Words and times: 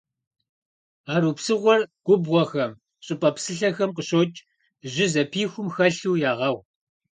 Арупсыгъуэр 1.13 1.81
губгъуэхэм, 2.05 2.71
щӏыпӏэ 3.05 3.29
псылъэхэм 3.35 3.91
къыщокӏ, 3.95 4.43
жьы 4.91 5.05
зэпихум 5.11 5.67
хэлъу 5.75 6.17
ягъэгъу. 6.29 6.63